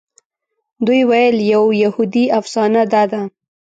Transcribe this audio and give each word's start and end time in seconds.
دوی 0.85 1.01
ویل 1.09 1.37
یوه 1.53 1.73
یهودي 1.83 2.25
افسانه 2.39 2.81
داده. 2.93 3.21